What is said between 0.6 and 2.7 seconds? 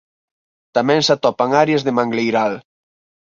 Tamén se atopan áreas de mangleiral.